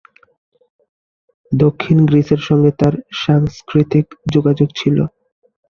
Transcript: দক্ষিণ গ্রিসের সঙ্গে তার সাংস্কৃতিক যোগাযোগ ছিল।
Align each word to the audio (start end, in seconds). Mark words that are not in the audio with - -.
দক্ষিণ 1.51 1.97
গ্রিসের 2.05 2.41
সঙ্গে 2.47 2.71
তার 2.79 2.93
সাংস্কৃতিক 3.21 4.05
যোগাযোগ 4.33 4.69
ছিল। 4.75 4.97